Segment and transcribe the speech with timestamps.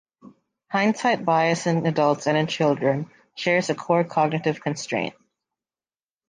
[0.73, 5.13] Hindsight bias in adults and in children shares a core cognitive constraint.